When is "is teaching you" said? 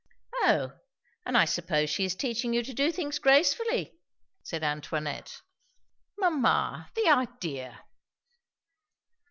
2.05-2.63